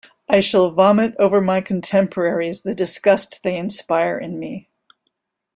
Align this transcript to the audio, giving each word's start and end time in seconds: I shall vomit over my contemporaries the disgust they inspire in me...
I 0.27 0.39
shall 0.39 0.71
vomit 0.71 1.13
over 1.19 1.41
my 1.41 1.61
contemporaries 1.61 2.61
the 2.63 2.73
disgust 2.73 3.41
they 3.43 3.55
inspire 3.55 4.17
in 4.17 4.39
me... 4.39 4.67